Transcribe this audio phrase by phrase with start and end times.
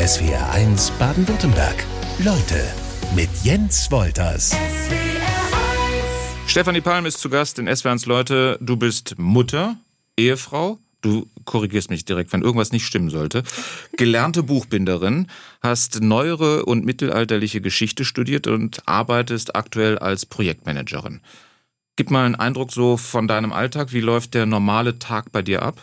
[0.00, 1.84] SWR1 Baden-Württemberg.
[2.20, 2.72] Leute
[3.14, 4.56] mit Jens Wolters.
[6.46, 8.58] Stefanie Palm ist zu Gast in SWR1 Leute.
[8.62, 9.76] Du bist Mutter,
[10.16, 13.42] Ehefrau, du korrigierst mich direkt, wenn irgendwas nicht stimmen sollte.
[13.98, 15.26] Gelernte Buchbinderin,
[15.60, 21.20] hast neuere und mittelalterliche Geschichte studiert und arbeitest aktuell als Projektmanagerin.
[21.96, 23.92] Gib mal einen Eindruck so von deinem Alltag.
[23.92, 25.78] Wie läuft der normale Tag bei dir ab?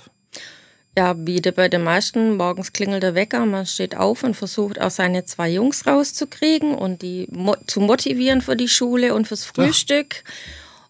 [0.98, 4.89] Ja, wie bei den meisten, morgens klingelt der Wecker, man steht auf und versucht auch
[4.89, 10.23] seine zwei Jungs rauszukriegen und die mo zu motivieren für die Schule und fürs Frühstück.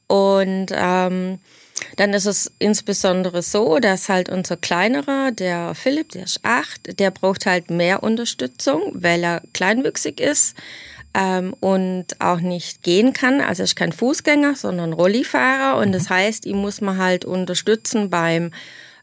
[0.09, 0.16] Ja.
[0.16, 1.40] Und ähm,
[1.98, 7.12] dann ist es insbesondere so, dass halt unser kleinerer, der Philipp, der ist acht, der
[7.12, 10.55] braucht halt mehr Unterstützung, weil er kleinwüchsig ist
[11.16, 13.41] ähm, und auch nicht gehen kann.
[13.41, 18.10] Also er ist kein Fußgänger, sondern Rollifahrer und das heißt, ihm muss man halt unterstützen
[18.10, 18.52] beim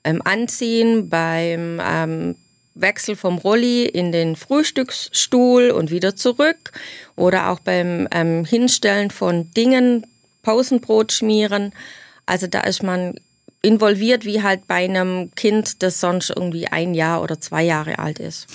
[0.04, 2.36] ähm, Anziehen, beim ähm,
[2.74, 6.72] Wechsel vom Rolli in den Frühstücksstuhl und wieder zurück
[7.16, 10.06] oder auch beim ähm, Hinstellen von Dingen,
[10.42, 11.72] Pausenbrot schmieren.
[12.26, 13.14] Also da ist man
[13.62, 18.18] involviert wie halt bei einem Kind, das sonst irgendwie ein Jahr oder zwei Jahre alt
[18.18, 18.46] ist.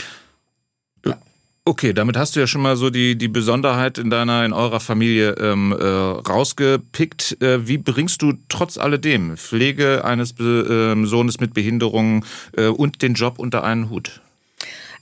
[1.69, 4.79] Okay, damit hast du ja schon mal so die, die Besonderheit in deiner, in eurer
[4.79, 7.39] Familie ähm, äh, rausgepickt.
[7.43, 12.25] Äh, wie bringst du trotz alledem Pflege eines äh, Sohnes mit Behinderung
[12.57, 14.19] äh, und den Job unter einen Hut?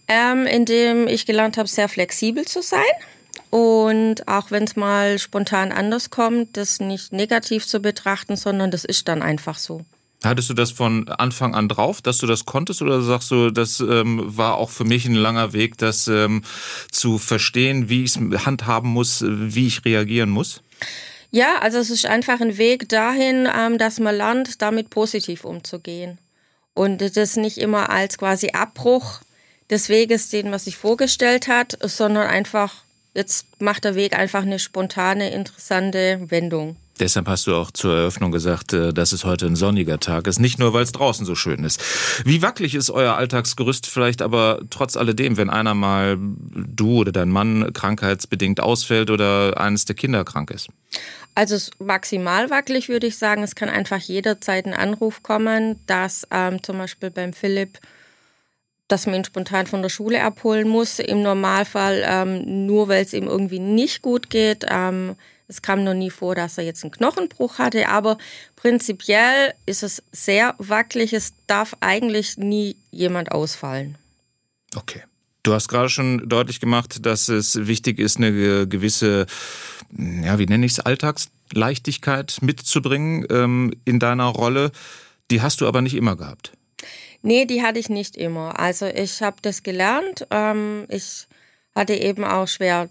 [0.09, 2.81] Ähm, indem ich gelernt habe, sehr flexibel zu sein.
[3.49, 8.83] Und auch wenn es mal spontan anders kommt, das nicht negativ zu betrachten, sondern das
[8.83, 9.85] ist dann einfach so.
[10.27, 13.79] Hattest du das von Anfang an drauf, dass du das konntest, oder sagst du, das
[13.79, 16.43] ähm, war auch für mich ein langer Weg, das ähm,
[16.91, 20.61] zu verstehen, wie ich es handhaben muss, wie ich reagieren muss?
[21.31, 26.17] Ja, also es ist einfach ein Weg dahin, ähm, dass man lernt, damit positiv umzugehen.
[26.73, 29.21] Und das nicht immer als quasi Abbruch
[29.69, 32.75] des Weges, den man sich vorgestellt hat, sondern einfach,
[33.13, 36.75] jetzt macht der Weg einfach eine spontane, interessante Wendung.
[36.97, 40.39] Deshalb hast du auch zur Eröffnung gesagt, äh, dass es heute ein sonniger Tag ist.
[40.39, 41.81] Nicht nur, weil es draußen so schön ist.
[42.25, 47.29] Wie wackelig ist euer Alltagsgerüst vielleicht aber trotz alledem, wenn einer mal du oder dein
[47.29, 50.69] Mann krankheitsbedingt ausfällt oder eines der Kinder krank ist?
[51.35, 53.43] Also maximal wackelig würde ich sagen.
[53.43, 57.79] Es kann einfach jederzeit ein Anruf kommen, dass ähm, zum Beispiel beim Philipp
[58.87, 60.99] dass man ihn spontan von der Schule abholen muss.
[60.99, 64.65] Im Normalfall ähm, nur, weil es ihm irgendwie nicht gut geht.
[64.69, 65.15] Ähm,
[65.47, 68.17] es kam noch nie vor, dass er jetzt einen Knochenbruch hatte, aber
[68.55, 71.13] prinzipiell ist es sehr wackelig.
[71.13, 73.97] Es darf eigentlich nie jemand ausfallen.
[74.75, 75.03] Okay.
[75.43, 79.27] Du hast gerade schon deutlich gemacht, dass es wichtig ist, eine gewisse,
[79.97, 84.71] ja, wie nenne ich es, Alltagsleichtigkeit mitzubringen ähm, in deiner Rolle.
[85.31, 86.51] Die hast du aber nicht immer gehabt.
[87.21, 88.59] Nee, die hatte ich nicht immer.
[88.59, 90.27] Also ich habe das gelernt.
[90.31, 91.27] Ähm, ich
[91.73, 92.89] hatte eben auch schwer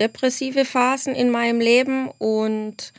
[0.00, 2.92] depressive Phasen in meinem Leben und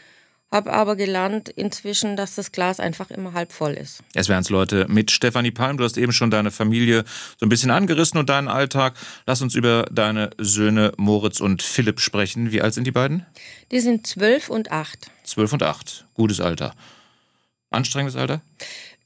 [0.51, 4.03] habe aber gelernt inzwischen, dass das Glas einfach immer halb voll ist.
[4.13, 5.78] Es wären es Leute mit Stefanie Palm.
[5.78, 7.03] Du hast eben schon deine Familie
[7.38, 8.95] so ein bisschen angerissen und deinen Alltag.
[9.25, 12.51] Lass uns über deine Söhne Moritz und Philipp sprechen.
[12.51, 13.25] Wie alt sind die beiden?
[13.72, 15.12] Die sind zwölf und acht.
[15.23, 16.06] Zwölf und acht.
[16.13, 16.73] Gutes Alter.
[17.69, 18.41] Anstrengendes Alter?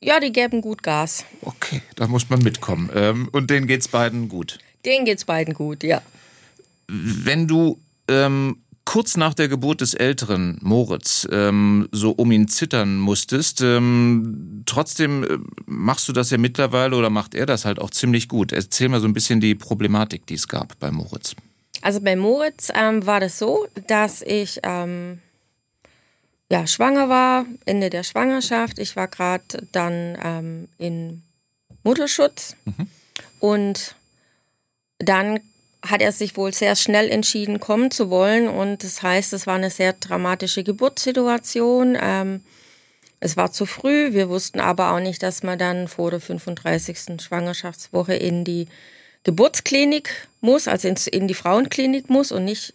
[0.02, 1.26] Ja, die geben gut Gas.
[1.42, 2.90] Okay, da muss man mitkommen.
[2.94, 4.60] Ähm, und denen geht's beiden gut?
[4.86, 6.02] Denen geht's beiden gut, ja.
[6.90, 12.98] Wenn du ähm, kurz nach der Geburt des älteren Moritz ähm, so um ihn zittern
[12.98, 17.92] musstest, ähm, trotzdem äh, machst du das ja mittlerweile oder macht er das halt auch
[17.92, 18.52] ziemlich gut.
[18.52, 21.36] Erzähl mal so ein bisschen die Problematik, die es gab bei Moritz.
[21.82, 25.20] Also bei Moritz ähm, war das so, dass ich ähm,
[26.52, 28.80] ja, schwanger war, Ende der Schwangerschaft.
[28.80, 31.22] Ich war gerade dann ähm, in
[31.84, 32.88] Mutterschutz mhm.
[33.40, 33.96] und
[34.98, 35.40] dann
[35.90, 38.48] hat er sich wohl sehr schnell entschieden, kommen zu wollen.
[38.48, 41.98] Und das heißt, es war eine sehr dramatische Geburtssituation.
[42.00, 42.42] Ähm,
[43.20, 44.14] es war zu früh.
[44.14, 47.22] Wir wussten aber auch nicht, dass man dann vor der 35.
[47.22, 48.68] Schwangerschaftswoche in die
[49.24, 52.74] Geburtsklinik muss, also in, in die Frauenklinik muss und nicht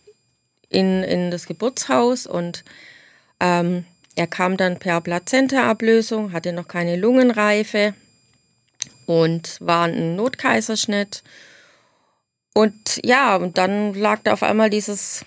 [0.69, 2.27] in, in das Geburtshaus.
[2.27, 2.65] Und
[3.41, 3.85] ähm,
[4.17, 7.95] er kam dann per Plazenta-Ablösung, hatte noch keine Lungenreife
[9.07, 11.23] und war ein Notkaiserschnitt.
[12.55, 15.25] Und ja, und dann lag da auf einmal dieses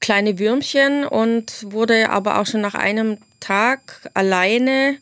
[0.00, 4.98] kleine Würmchen und wurde aber auch schon nach einem Tag alleine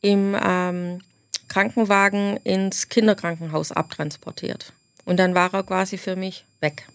[0.00, 1.00] im ähm,
[1.48, 4.72] Krankenwagen ins Kinderkrankenhaus abtransportiert.
[5.04, 6.86] Und dann war er quasi für mich weg.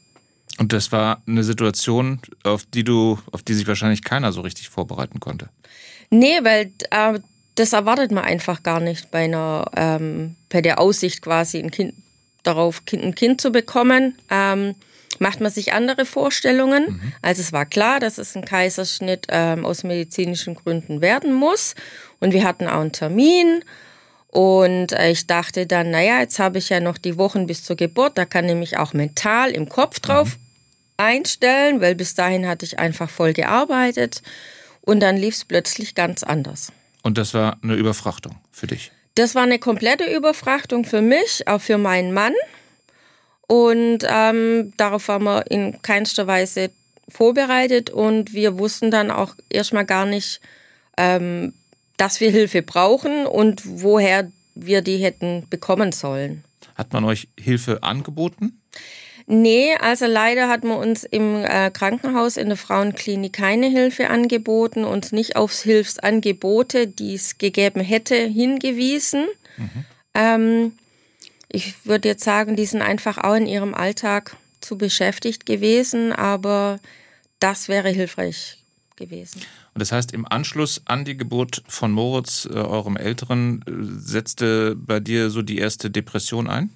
[0.58, 4.70] Und das war eine Situation, auf die du, auf die sich wahrscheinlich keiner so richtig
[4.70, 5.50] vorbereiten konnte.
[6.10, 7.20] Nee, weil äh,
[7.56, 11.94] das erwartet man einfach gar nicht bei einer, ähm, bei der Aussicht quasi ein Kind
[12.44, 14.76] darauf, ein Kind zu bekommen, ähm,
[15.20, 16.86] macht man sich andere Vorstellungen.
[16.94, 17.14] Mhm.
[17.22, 21.76] Also es war klar, dass es ein Kaiserschnitt ähm, aus medizinischen Gründen werden muss.
[22.20, 23.64] Und wir hatten auch einen Termin.
[24.28, 27.76] Und äh, ich dachte dann, naja, jetzt habe ich ja noch die Wochen bis zur
[27.76, 30.42] Geburt, da kann ich mich auch mental im Kopf drauf mhm.
[30.98, 34.22] einstellen, weil bis dahin hatte ich einfach voll gearbeitet.
[34.82, 36.72] Und dann lief es plötzlich ganz anders.
[37.02, 38.92] Und das war eine Überfrachtung für dich?
[39.20, 42.32] Das war eine komplette Überfrachtung für mich, auch für meinen Mann.
[43.48, 46.72] Und ähm, darauf waren wir in keinster Weise
[47.10, 50.40] vorbereitet und wir wussten dann auch erstmal gar nicht,
[50.96, 51.52] ähm,
[51.98, 56.46] dass wir Hilfe brauchen und woher wir die hätten bekommen sollen.
[56.76, 58.62] Hat man euch Hilfe angeboten?
[59.32, 64.84] Nee, also leider hat man uns im äh, Krankenhaus in der Frauenklinik keine Hilfe angeboten
[64.84, 69.28] und nicht aufs Hilfsangebote, die es gegeben hätte, hingewiesen.
[69.58, 69.86] Mhm.
[70.16, 70.72] Ähm,
[71.48, 76.80] ich würde jetzt sagen, die sind einfach auch in ihrem Alltag zu beschäftigt gewesen, aber
[77.40, 78.58] das wäre hilfreich
[78.96, 79.42] gewesen.
[79.76, 84.76] Und das heißt, im Anschluss an die Geburt von Moritz, äh, eurem Älteren, äh, setzte
[84.76, 86.72] bei dir so die erste Depression ein?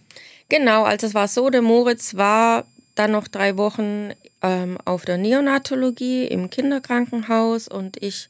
[0.54, 4.12] Genau, also es war so, der Moritz war dann noch drei Wochen
[4.44, 8.30] ähm, auf der Neonatologie im Kinderkrankenhaus und ich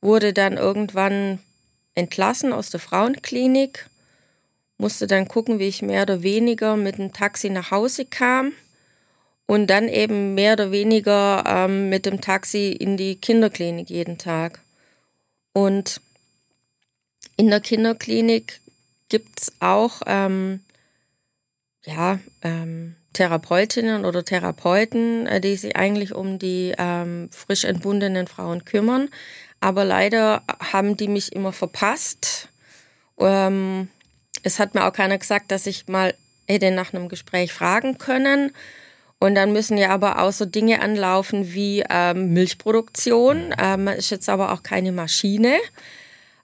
[0.00, 1.40] wurde dann irgendwann
[1.96, 3.90] entlassen aus der Frauenklinik
[4.76, 8.52] musste dann gucken, wie ich mehr oder weniger mit dem Taxi nach Hause kam
[9.46, 14.60] und dann eben mehr oder weniger ähm, mit dem Taxi in die Kinderklinik jeden Tag.
[15.54, 16.00] Und
[17.36, 18.60] in der Kinderklinik
[19.08, 20.60] gibt es auch ähm,
[21.88, 28.64] ja, ähm, Therapeutinnen oder Therapeuten, äh, die sich eigentlich um die ähm, frisch entbundenen Frauen
[28.64, 29.08] kümmern.
[29.60, 30.42] Aber leider
[30.72, 32.48] haben die mich immer verpasst.
[33.18, 33.88] Ähm,
[34.42, 36.14] es hat mir auch keiner gesagt, dass ich mal
[36.46, 38.52] hätte nach einem Gespräch fragen können.
[39.18, 43.54] Und dann müssen ja aber auch so Dinge anlaufen wie ähm, Milchproduktion.
[43.58, 45.56] Ähm, man ist jetzt aber auch keine Maschine.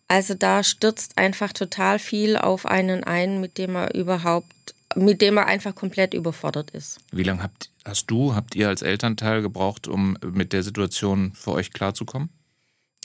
[0.08, 5.34] Also da stürzt einfach total viel auf einen ein, mit dem man überhaupt, mit dem
[5.34, 6.98] man einfach komplett überfordert ist.
[7.12, 11.52] Wie lange habt, hast du, habt ihr als Elternteil gebraucht, um mit der Situation für
[11.52, 12.30] euch klarzukommen?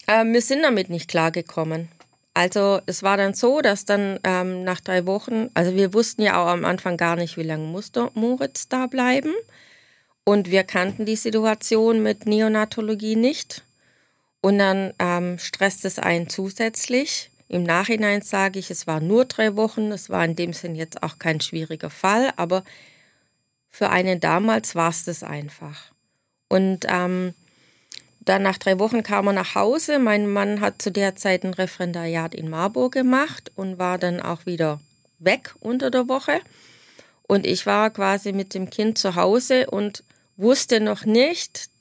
[0.07, 1.89] Ähm, wir sind damit nicht klargekommen.
[2.33, 6.41] Also es war dann so, dass dann ähm, nach drei Wochen, also wir wussten ja
[6.41, 9.33] auch am Anfang gar nicht, wie lange musste Moritz da bleiben.
[10.23, 13.63] Und wir kannten die Situation mit Neonatologie nicht.
[14.41, 17.29] Und dann ähm, stresst es einen zusätzlich.
[17.49, 19.91] Im Nachhinein sage ich, es war nur drei Wochen.
[19.91, 22.63] Es war in dem Sinn jetzt auch kein schwieriger Fall, aber
[23.69, 25.91] für einen damals war es das einfach.
[26.47, 27.33] Und ähm,
[28.19, 29.97] dann nach drei Wochen kam er nach Hause.
[29.97, 34.45] Mein Mann hat zu der Zeit ein Referendariat in Marburg gemacht und war dann auch
[34.45, 34.79] wieder
[35.17, 36.41] weg unter der Woche.
[37.23, 40.03] Und ich war quasi mit dem Kind zu Hause und
[40.37, 41.71] wusste noch nicht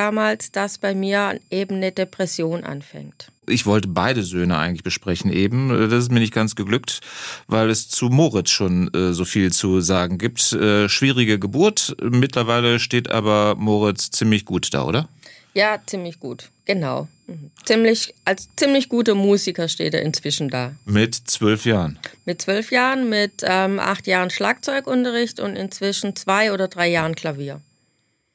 [0.00, 3.30] damals, dass bei mir eben eine Depression anfängt.
[3.46, 5.68] Ich wollte beide Söhne eigentlich besprechen eben.
[5.90, 7.00] Das ist mir nicht ganz geglückt,
[7.48, 10.52] weil es zu Moritz schon äh, so viel zu sagen gibt.
[10.52, 11.94] Äh, schwierige Geburt.
[12.02, 15.08] Mittlerweile steht aber Moritz ziemlich gut da, oder?
[15.52, 17.08] Ja, ziemlich gut, genau.
[17.26, 17.50] Mhm.
[17.66, 20.72] Ziemlich, als ziemlich guter Musiker steht er inzwischen da.
[20.86, 21.98] Mit zwölf Jahren?
[22.24, 27.60] Mit zwölf Jahren, mit ähm, acht Jahren Schlagzeugunterricht und inzwischen zwei oder drei Jahren Klavier.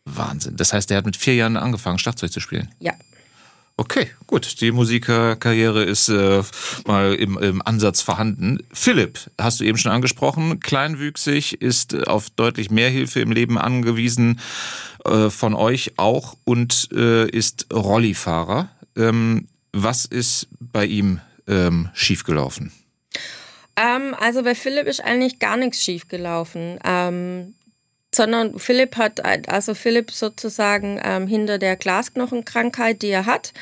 [0.05, 0.55] Wahnsinn.
[0.55, 2.69] Das heißt, er hat mit vier Jahren angefangen, Schlagzeug zu spielen?
[2.79, 2.93] Ja.
[3.77, 4.61] Okay, gut.
[4.61, 6.43] Die Musikerkarriere ist äh,
[6.85, 8.59] mal im, im Ansatz vorhanden.
[8.71, 14.39] Philipp, hast du eben schon angesprochen, kleinwüchsig, ist auf deutlich mehr Hilfe im Leben angewiesen,
[15.03, 18.69] äh, von euch auch und äh, ist Rollifahrer.
[18.95, 22.71] Ähm, was ist bei ihm ähm, schiefgelaufen?
[23.75, 26.79] Ähm, also bei Philipp ist eigentlich gar nichts schiefgelaufen.
[26.85, 27.55] Ähm,
[28.15, 33.53] sondern Philipp hat, also Philipp sozusagen ähm, hinter der Glasknochenkrankheit, die er hat,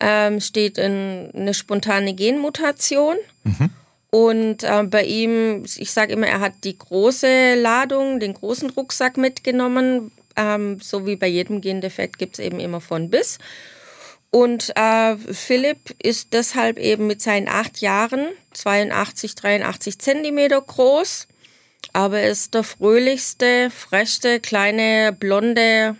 [0.00, 3.16] ähm, steht in eine spontane Genmutation.
[3.44, 3.70] Mhm.
[4.10, 9.16] Und äh, bei ihm, ich sage immer, er hat die große Ladung, den großen Rucksack
[9.16, 10.12] mitgenommen.
[10.36, 13.38] Ähm, so wie bei jedem Gendefekt gibt es eben immer von bis.
[14.30, 21.26] Und äh, Philipp ist deshalb eben mit seinen acht Jahren 82, 83 Zentimeter groß
[21.92, 25.96] aber er ist der fröhlichste, frechste, kleine, blonde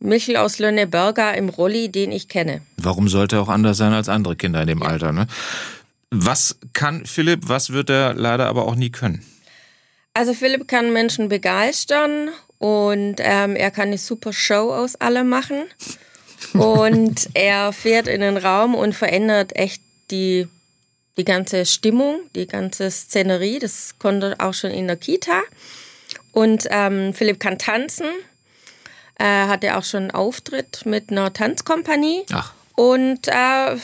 [0.00, 2.62] Michel aus Lönneberger im Rolli, den ich kenne.
[2.76, 4.86] Warum sollte er auch anders sein als andere Kinder in dem ja.
[4.86, 5.12] Alter?
[5.12, 5.26] Ne?
[6.10, 9.24] Was kann Philipp, was wird er leider aber auch nie können?
[10.14, 15.64] Also Philipp kann Menschen begeistern und ähm, er kann eine super Show aus allem machen.
[16.52, 20.46] und er fährt in den Raum und verändert echt die
[21.18, 25.42] die ganze Stimmung, die ganze Szenerie, das konnte auch schon in der Kita.
[26.32, 28.06] Und ähm, Philipp kann tanzen,
[29.18, 32.24] äh, hatte auch schon einen Auftritt mit einer Tanzkompanie.
[32.32, 32.52] Ach.
[32.76, 33.76] Und äh,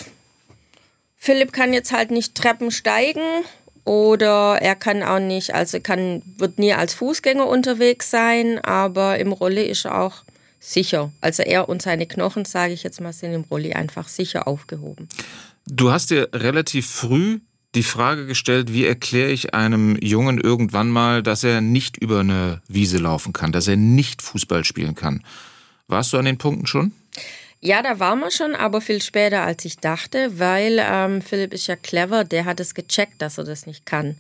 [1.16, 3.22] Philipp kann jetzt halt nicht Treppen steigen
[3.84, 9.32] oder er kann auch nicht, also kann, wird nie als Fußgänger unterwegs sein, aber im
[9.32, 10.22] Rolli ist er auch
[10.60, 11.12] sicher.
[11.20, 15.08] Also er und seine Knochen, sage ich jetzt mal, sind im Rolli einfach sicher aufgehoben.
[15.66, 17.40] Du hast dir relativ früh
[17.74, 22.62] die Frage gestellt, wie erkläre ich einem Jungen irgendwann mal, dass er nicht über eine
[22.68, 25.24] Wiese laufen kann, dass er nicht Fußball spielen kann.
[25.88, 26.92] Warst du an den Punkten schon?
[27.60, 31.66] Ja, da waren wir schon, aber viel später, als ich dachte, weil ähm, Philipp ist
[31.66, 34.16] ja clever, der hat es gecheckt, dass er das nicht kann.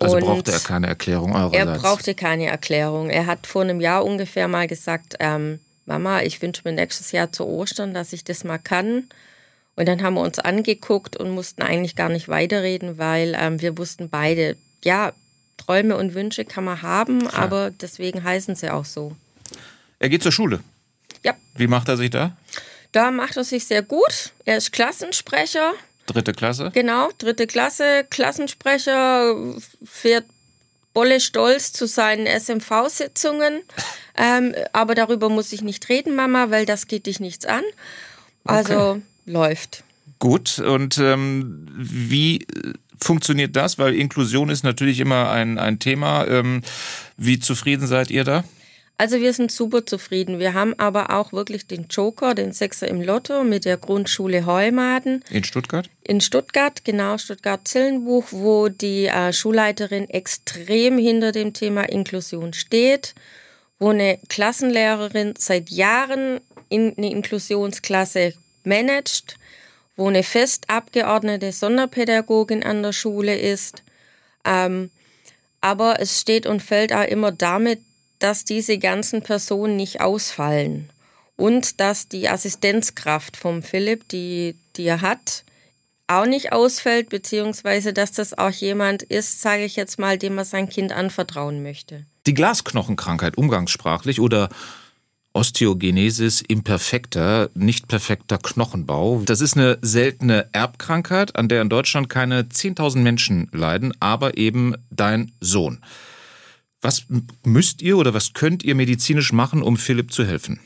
[0.00, 1.82] Also Und brauchte er keine Erklärung Er eurerseits.
[1.82, 3.10] brauchte keine Erklärung.
[3.10, 7.30] Er hat vor einem Jahr ungefähr mal gesagt, ähm, Mama, ich wünsche mir nächstes Jahr
[7.30, 9.04] zu Ostern, dass ich das mal kann.
[9.76, 13.76] Und dann haben wir uns angeguckt und mussten eigentlich gar nicht weiterreden, weil ähm, wir
[13.76, 15.12] wussten beide, ja,
[15.56, 19.16] Träume und Wünsche kann man haben, aber deswegen heißen sie auch so.
[19.98, 20.60] er geht zur Schule.
[21.24, 22.36] Ja, Wie macht er sich da?
[22.92, 24.32] da macht er sich sehr gut.
[24.44, 25.72] Er ist Klassensprecher.
[26.06, 26.70] Dritte Klasse?
[26.74, 29.34] Genau, dritte Klasse, Klassensprecher,
[29.84, 30.26] fährt
[30.92, 33.62] Bolle stolz zu seinen SMV-Sitzungen.
[34.16, 37.64] Ähm, aber darüber muss ich nicht reden, Mama, weil das geht dich nichts an.
[38.44, 39.84] Also läuft.
[40.18, 40.58] Gut.
[40.58, 42.46] Und ähm, wie
[42.98, 43.78] funktioniert das?
[43.78, 46.26] Weil Inklusion ist natürlich immer ein, ein Thema.
[46.26, 46.62] Ähm,
[47.16, 48.44] wie zufrieden seid ihr da?
[48.96, 50.38] Also wir sind super zufrieden.
[50.38, 55.24] Wir haben aber auch wirklich den Joker, den Sechser im Lotto mit der Grundschule Heumaden.
[55.30, 55.90] In Stuttgart?
[56.04, 63.14] in Stuttgart, genau, Stuttgart-Zillenbuch, wo die äh, Schulleiterin extrem hinter dem Thema Inklusion steht,
[63.78, 68.34] wo eine Klassenlehrerin seit Jahren in eine Inklusionsklasse
[68.66, 69.36] managt,
[69.96, 73.82] wo eine fest abgeordnete Sonderpädagogin an der Schule ist.
[74.44, 74.90] Ähm,
[75.60, 77.80] aber es steht und fällt auch immer damit,
[78.18, 80.90] dass diese ganzen Personen nicht ausfallen
[81.36, 85.44] und dass die Assistenzkraft vom Philipp, die, die er hat,
[86.06, 90.44] auch nicht ausfällt, beziehungsweise dass das auch jemand ist, sage ich jetzt mal, dem man
[90.44, 92.04] sein Kind anvertrauen möchte.
[92.26, 94.48] Die Glasknochenkrankheit umgangssprachlich oder
[95.34, 99.22] Osteogenesis imperfecta, nicht perfekter Knochenbau.
[99.26, 104.74] Das ist eine seltene Erbkrankheit, an der in Deutschland keine 10.000 Menschen leiden, aber eben
[104.90, 105.84] dein Sohn.
[106.80, 107.06] Was
[107.44, 110.60] müsst ihr oder was könnt ihr medizinisch machen, um Philipp zu helfen?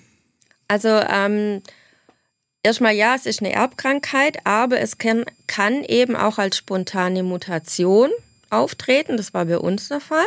[0.69, 1.63] Also ähm,
[2.63, 8.11] erstmal ja, es ist eine Erbkrankheit, aber es kann, kann eben auch als spontane Mutation
[8.51, 9.17] auftreten.
[9.17, 10.27] Das war bei uns der Fall.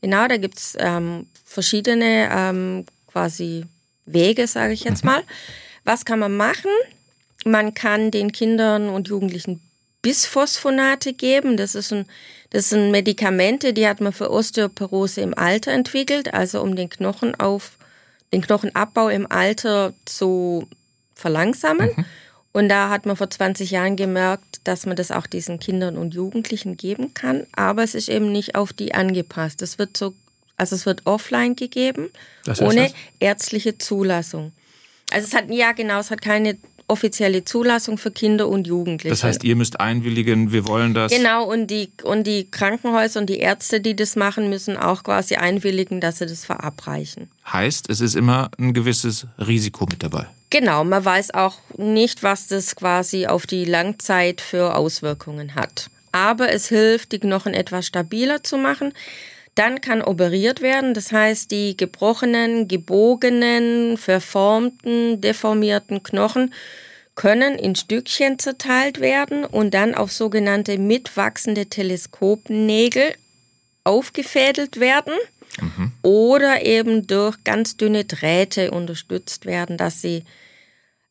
[0.00, 3.64] Genau, da gibt es ähm, verschiedene ähm, quasi
[4.06, 5.22] Wege, sage ich jetzt mal.
[5.84, 6.70] Was kann man machen?
[7.44, 9.60] Man kann den Kindern und Jugendlichen
[10.02, 11.56] Bisphosphonate geben.
[11.56, 12.06] Das, ist ein,
[12.50, 17.34] das sind Medikamente, die hat man für Osteoporose im Alter entwickelt, also um den Knochen
[17.36, 17.78] auf
[18.32, 20.68] den Knochenabbau im Alter zu
[21.14, 21.90] verlangsamen.
[22.52, 26.14] Und da hat man vor 20 Jahren gemerkt, dass man das auch diesen Kindern und
[26.14, 29.62] Jugendlichen geben kann, aber es ist eben nicht auf die angepasst.
[29.62, 30.14] Es wird so,
[30.62, 32.10] also es wird offline gegeben,
[32.44, 32.94] Was heißt ohne das?
[33.18, 34.52] ärztliche Zulassung.
[35.10, 39.10] Also es hat, ja genau, es hat keine offizielle Zulassung für Kinder und Jugendliche.
[39.10, 41.10] Das heißt, ihr müsst einwilligen, wir wollen das.
[41.10, 45.34] Genau, und die, und die Krankenhäuser und die Ärzte, die das machen, müssen auch quasi
[45.34, 47.28] einwilligen, dass sie das verabreichen.
[47.50, 50.26] Heißt, es ist immer ein gewisses Risiko mit dabei.
[50.50, 55.88] Genau, man weiß auch nicht, was das quasi auf die Langzeit für Auswirkungen hat.
[56.12, 58.92] Aber es hilft, die Knochen etwas stabiler zu machen.
[59.54, 66.54] Dann kann operiert werden, das heißt, die gebrochenen, gebogenen, verformten, deformierten Knochen
[67.14, 73.14] können in Stückchen zerteilt werden und dann auf sogenannte mitwachsende Teleskopnägel
[73.84, 75.12] aufgefädelt werden
[76.02, 80.24] oder eben durch ganz dünne Drähte unterstützt werden, dass sie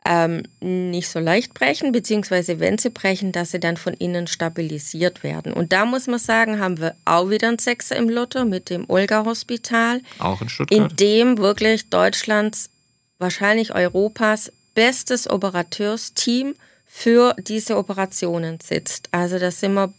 [0.05, 5.21] ähm, nicht so leicht brechen, beziehungsweise wenn sie brechen, dass sie dann von innen stabilisiert
[5.23, 5.53] werden.
[5.53, 8.89] Und da muss man sagen, haben wir auch wieder einen Sechser im Lotto mit dem
[8.89, 10.99] Olga-Hospital, Auch in in Stuttgart?
[10.99, 12.69] dem wirklich Deutschlands,
[13.19, 16.55] wahrscheinlich Europas bestes Operateursteam
[16.85, 19.09] für diese Operationen sitzt.
[19.11, 19.93] Also da sind wir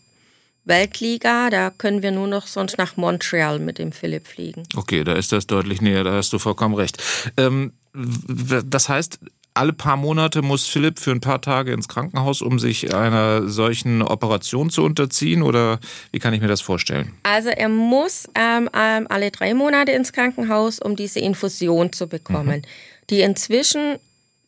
[0.65, 4.65] Weltliga, da können wir nur noch sonst nach Montreal mit dem Philipp fliegen.
[4.77, 7.03] Okay, da ist das deutlich näher, da hast du vollkommen recht.
[7.37, 9.19] Ähm, das heißt,
[9.55, 14.03] alle paar Monate muss Philipp für ein paar Tage ins Krankenhaus, um sich einer solchen
[14.03, 15.43] Operation zu unterziehen?
[15.43, 15.79] Oder
[16.11, 17.13] wie kann ich mir das vorstellen?
[17.23, 22.67] Also er muss ähm, ähm, alle drei Monate ins Krankenhaus, um diese Infusion zu bekommen,
[23.11, 23.99] die inzwischen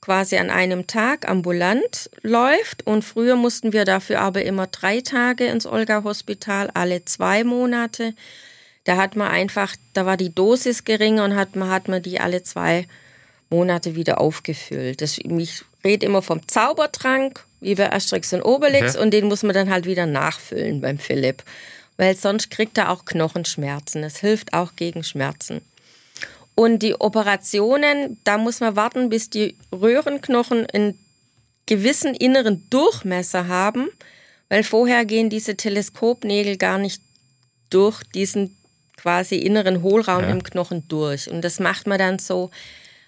[0.00, 2.87] quasi an einem Tag ambulant läuft.
[2.87, 8.14] Und früher mussten wir dafür aber immer drei Tage ins Olga-Hospital, alle zwei Monate.
[8.84, 12.20] Da hat man einfach, da war die Dosis geringer und hat man, hat man die
[12.20, 13.03] alle zwei Monate
[13.50, 15.00] wieder aufgefüllt.
[15.00, 19.04] Das, ich rede immer vom Zaubertrank, wie bei Asterix und Obelix, okay.
[19.04, 21.42] und den muss man dann halt wieder nachfüllen beim Philipp.
[21.96, 24.02] Weil sonst kriegt er auch Knochenschmerzen.
[24.02, 25.60] Das hilft auch gegen Schmerzen.
[26.56, 30.98] Und die Operationen, da muss man warten, bis die Röhrenknochen einen
[31.66, 33.88] gewissen inneren Durchmesser haben,
[34.48, 37.02] weil vorher gehen diese Teleskopnägel gar nicht
[37.70, 38.56] durch diesen
[38.96, 40.30] quasi inneren Hohlraum ja.
[40.30, 41.30] im Knochen durch.
[41.30, 42.50] Und das macht man dann so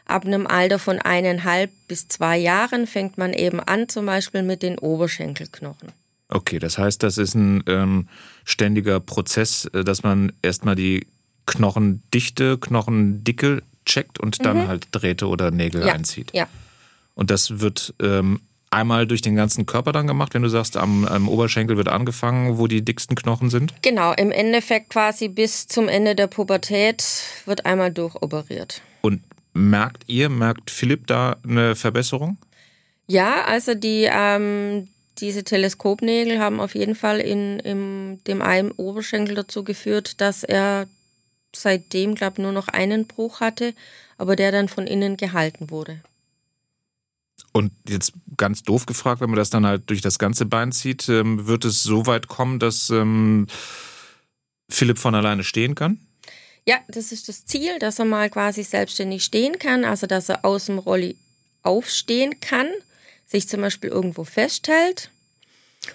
[0.06, 4.62] ab einem Alter von eineinhalb bis zwei Jahren fängt man eben an, zum Beispiel mit
[4.62, 5.92] den Oberschenkelknochen.
[6.28, 8.08] Okay, das heißt, das ist ein ähm,
[8.44, 11.06] ständiger Prozess, äh, dass man erstmal die
[11.46, 14.68] Knochendichte, Knochendicke checkt und dann mhm.
[14.68, 15.94] halt Drähte oder Nägel ja.
[15.94, 16.32] einzieht.
[16.34, 16.48] Ja.
[17.14, 21.04] Und das wird ähm, einmal durch den ganzen Körper dann gemacht, wenn du sagst, am,
[21.06, 23.72] am, Oberschenkel wird angefangen, wo die dicksten Knochen sind?
[23.82, 27.04] Genau, im Endeffekt quasi bis zum Ende der Pubertät
[27.46, 28.82] wird einmal durchoperiert.
[29.56, 32.36] Merkt ihr, merkt Philipp da eine Verbesserung?
[33.06, 39.34] Ja, also die, ähm, diese Teleskopnägel haben auf jeden Fall in, in dem einen Oberschenkel
[39.34, 40.86] dazu geführt, dass er
[41.54, 43.72] seitdem, glaube ich, nur noch einen Bruch hatte,
[44.18, 46.02] aber der dann von innen gehalten wurde.
[47.52, 51.08] Und jetzt ganz doof gefragt, wenn man das dann halt durch das ganze Bein zieht,
[51.08, 53.46] ähm, wird es so weit kommen, dass ähm,
[54.68, 56.05] Philipp von alleine stehen kann?
[56.68, 60.44] Ja, das ist das Ziel, dass er mal quasi selbstständig stehen kann, also dass er
[60.44, 61.16] aus dem Rolli
[61.62, 62.68] aufstehen kann,
[63.24, 65.10] sich zum Beispiel irgendwo festhält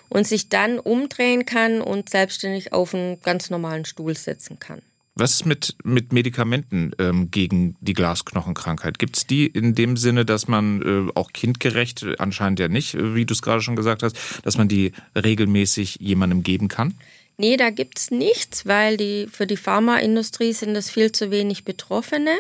[0.07, 4.81] und sich dann umdrehen kann und selbstständig auf einen ganz normalen Stuhl setzen kann.
[5.15, 8.97] Was ist mit, mit Medikamenten ähm, gegen die Glasknochenkrankheit?
[8.97, 13.25] Gibt es die in dem Sinne, dass man äh, auch kindgerecht, anscheinend ja nicht, wie
[13.25, 16.95] du es gerade schon gesagt hast, dass man die regelmäßig jemandem geben kann?
[17.37, 21.65] Nee, da gibt es nichts, weil die, für die Pharmaindustrie sind das viel zu wenig
[21.65, 22.37] Betroffene.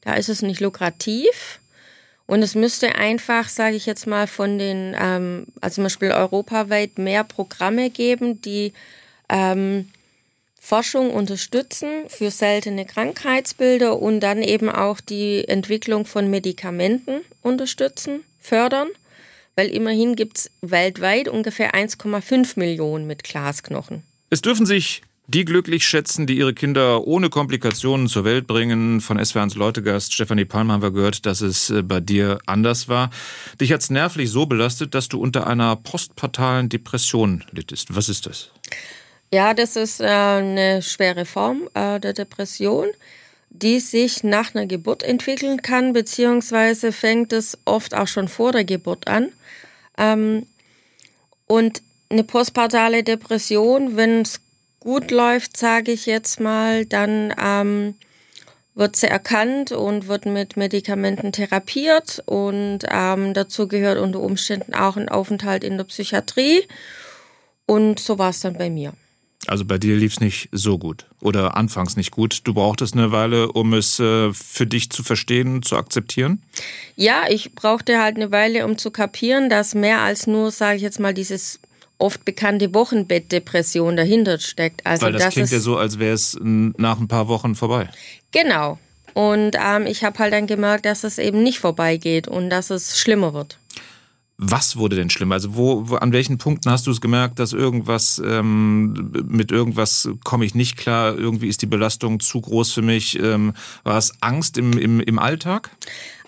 [0.00, 1.60] Da ist es nicht lukrativ.
[2.26, 6.96] Und es müsste einfach, sage ich jetzt mal, von den, ähm, also zum Beispiel europaweit
[6.98, 8.72] mehr Programme geben, die
[9.28, 9.88] ähm,
[10.60, 18.88] Forschung unterstützen für seltene Krankheitsbilder und dann eben auch die Entwicklung von Medikamenten unterstützen, fördern,
[19.56, 24.04] weil immerhin gibt es weltweit ungefähr 1,5 Millionen mit Glasknochen.
[24.32, 29.00] Es dürfen sich die glücklich schätzen, die ihre Kinder ohne Komplikationen zur Welt bringen.
[29.00, 33.10] Von SWRs Leutegast Stefanie Palm haben wir gehört, dass es äh, bei dir anders war.
[33.60, 37.94] Dich hat es nervlich so belastet, dass du unter einer postpartalen Depression littest.
[37.94, 38.52] Was ist das?
[39.32, 42.86] Ja, das ist äh, eine schwere Form äh, der Depression,
[43.50, 48.64] die sich nach einer Geburt entwickeln kann, beziehungsweise fängt es oft auch schon vor der
[48.64, 49.30] Geburt an.
[49.98, 50.46] Ähm,
[51.46, 54.40] und eine postpartale Depression, wenn es
[54.80, 57.94] gut läuft, sage ich jetzt mal, dann ähm,
[58.74, 64.96] wird sie erkannt und wird mit Medikamenten therapiert und ähm, dazu gehört unter Umständen auch
[64.96, 66.62] ein Aufenthalt in der Psychiatrie.
[67.66, 68.94] Und so war es dann bei mir.
[69.46, 72.40] Also bei dir lief es nicht so gut oder anfangs nicht gut.
[72.44, 76.42] Du brauchtest eine Weile, um es äh, für dich zu verstehen, zu akzeptieren?
[76.96, 80.82] Ja, ich brauchte halt eine Weile, um zu kapieren, dass mehr als nur, sage ich
[80.82, 81.58] jetzt mal, dieses
[82.00, 84.86] oft bekannte Wochenbettdepression dahinter steckt.
[84.86, 87.88] Also Weil das, das klingt ja so, als wäre es nach ein paar Wochen vorbei.
[88.32, 88.78] Genau.
[89.14, 92.98] Und ähm, ich habe halt dann gemerkt, dass es eben nicht vorbeigeht und dass es
[92.98, 93.58] schlimmer wird.
[94.42, 95.34] Was wurde denn schlimmer?
[95.34, 100.08] Also wo, wo an welchen Punkten hast du es gemerkt, dass irgendwas ähm, mit irgendwas
[100.24, 101.14] komme ich nicht klar?
[101.14, 103.18] Irgendwie ist die Belastung zu groß für mich.
[103.18, 103.52] Ähm,
[103.84, 105.70] war es Angst im, im, im Alltag?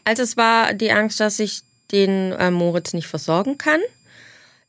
[0.04, 3.80] Also es war die Angst, dass ich den äh, Moritz nicht versorgen kann.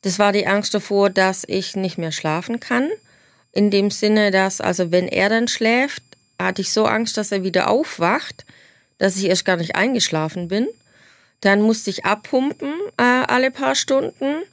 [0.04, 2.90] Das war die Angst davor, dass ich nicht mehr schlafen kann.
[3.54, 6.04] In dem Sinne, dass also wenn er dann schläft,
[6.38, 8.46] hatte ich so Angst, dass er wieder aufwacht,
[8.98, 10.68] dass ich erst gar nicht eingeschlafen bin.
[11.40, 14.44] Dann musste ich abpumpen äh, alle paar Stunden,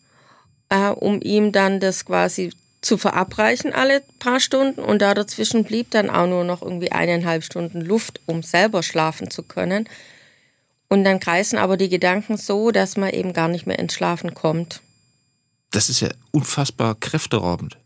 [0.68, 4.80] äh, um ihm dann das quasi zu verabreichen alle paar Stunden.
[4.82, 9.30] Und da dazwischen blieb dann auch nur noch irgendwie eineinhalb Stunden Luft, um selber schlafen
[9.30, 9.88] zu können.
[10.88, 14.34] Und dann kreisen aber die Gedanken so, dass man eben gar nicht mehr ins Schlafen
[14.34, 14.80] kommt.
[15.70, 17.76] Das ist ja unfassbar kräfteraubend.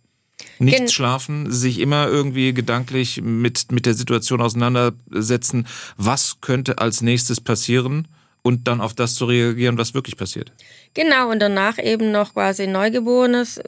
[0.59, 5.67] Nichts Gen schlafen, sich immer irgendwie gedanklich mit, mit der Situation auseinandersetzen,
[5.97, 8.09] was könnte als nächstes passieren
[8.43, 10.53] und dann auf das zu reagieren, was wirklich passiert.
[10.95, 13.61] Genau, und danach eben noch quasi Neugeborenes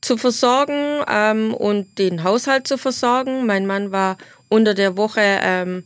[0.00, 3.46] zu versorgen ähm, und den Haushalt zu versorgen.
[3.46, 5.84] Mein Mann war unter der Woche ähm,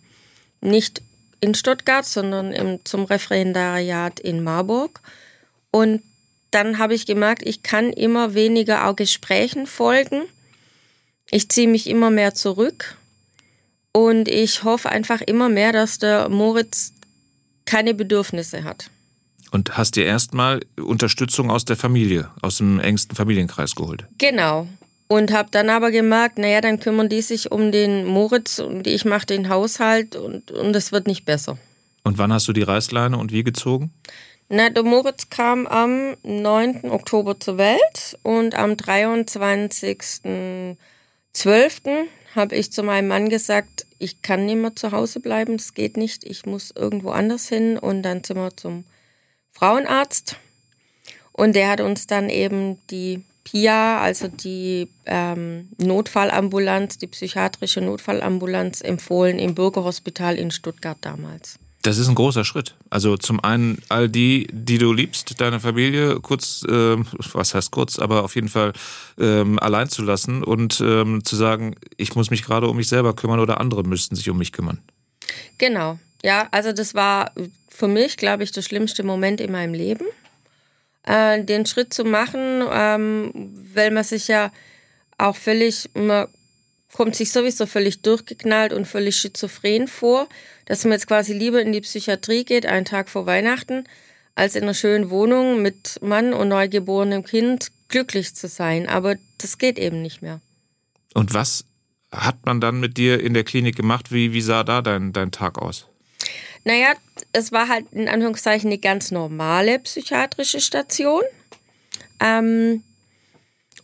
[0.61, 1.03] nicht
[1.41, 5.01] in Stuttgart, sondern im, zum Referendariat in Marburg.
[5.71, 6.03] Und
[6.51, 10.23] dann habe ich gemerkt, ich kann immer weniger auch Gesprächen folgen.
[11.31, 12.97] Ich ziehe mich immer mehr zurück.
[13.93, 16.93] Und ich hoffe einfach immer mehr, dass der Moritz
[17.65, 18.91] keine Bedürfnisse hat.
[19.51, 24.05] Und hast dir erstmal Unterstützung aus der Familie, aus dem engsten Familienkreis geholt?
[24.19, 24.69] Genau.
[25.09, 29.07] Und habe dann aber gemerkt, naja, dann kümmern die sich um den Moritz und ich
[29.07, 31.57] mache den Haushalt und, und es wird nicht besser.
[32.05, 33.91] Und wann hast du die Reißleine und wie gezogen?
[34.51, 36.91] Na, der Moritz kam am 9.
[36.91, 40.77] Oktober zur Welt und am 23.12.
[42.35, 45.99] habe ich zu meinem Mann gesagt, ich kann nicht mehr zu Hause bleiben, es geht
[45.99, 48.85] nicht, ich muss irgendwo anders hin und dann sind wir zum
[49.53, 50.37] Frauenarzt
[51.33, 58.81] und der hat uns dann eben die PIA, also die ähm, Notfallambulanz, die psychiatrische Notfallambulanz
[58.81, 61.59] empfohlen im Bürgerhospital in Stuttgart damals.
[61.89, 62.75] Das ist ein großer Schritt.
[62.91, 66.97] Also zum einen all die, die du liebst, deine Familie kurz, äh,
[67.33, 68.75] was heißt kurz, aber auf jeden Fall
[69.19, 73.17] ähm, allein zu lassen und ähm, zu sagen, ich muss mich gerade um mich selber
[73.17, 74.83] kümmern oder andere müssten sich um mich kümmern.
[75.57, 75.99] Genau.
[76.23, 77.33] Ja, also das war
[77.71, 80.05] für mich, glaube ich, der schlimmste Moment in meinem Leben
[81.05, 83.33] äh, den Schritt zu machen, ähm,
[83.73, 84.53] weil man sich ja
[85.17, 86.27] auch völlig, man
[86.93, 90.29] kommt sich sowieso völlig durchgeknallt und völlig schizophren vor,
[90.69, 93.85] dass man jetzt quasi lieber in die Psychiatrie geht, einen Tag vor Weihnachten,
[94.35, 98.87] als in einer schönen Wohnung mit Mann und neugeborenem Kind glücklich zu sein.
[98.87, 100.41] Aber das geht eben nicht mehr.
[101.15, 101.65] Und was
[102.13, 104.13] hat man dann mit dir in der Klinik gemacht?
[104.13, 105.87] Wie, wie sah da dein, dein Tag aus?
[106.65, 106.93] Naja,
[107.33, 111.23] es war halt in Anführungszeichen eine ganz normale psychiatrische Station.
[112.21, 112.83] Ähm,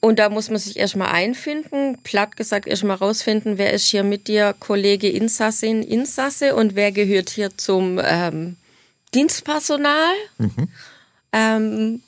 [0.04, 4.28] und da muss man sich erstmal einfinden, platt gesagt erstmal rausfinden, wer ist hier mit
[4.28, 8.56] dir Kollege Insassin, Insasse und wer gehört hier zum ähm,
[9.14, 10.12] Dienstpersonal.
[10.36, 10.68] Mhm.
[11.32, 12.02] Ähm,